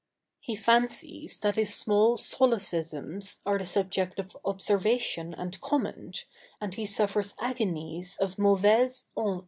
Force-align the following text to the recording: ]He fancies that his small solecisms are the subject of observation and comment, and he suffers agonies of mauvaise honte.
]He 0.39 0.55
fancies 0.55 1.39
that 1.41 1.57
his 1.57 1.75
small 1.75 2.17
solecisms 2.17 3.37
are 3.45 3.59
the 3.59 3.67
subject 3.67 4.17
of 4.17 4.35
observation 4.43 5.35
and 5.35 5.61
comment, 5.61 6.25
and 6.59 6.73
he 6.73 6.87
suffers 6.87 7.35
agonies 7.39 8.17
of 8.17 8.39
mauvaise 8.39 9.05
honte. 9.15 9.39